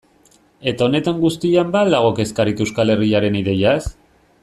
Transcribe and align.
Eta 0.71 0.85
honetan 0.85 1.19
guztian 1.25 1.71
ba 1.77 1.83
al 1.85 1.95
dago 1.97 2.09
kezkarik 2.21 2.65
Euskal 2.67 2.93
Herriaren 2.97 3.39
ideiaz? 3.45 3.81